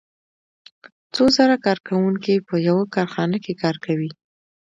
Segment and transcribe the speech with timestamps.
[1.13, 4.09] څو زره کارکوونکي په یوه کارخانه کې کار کوي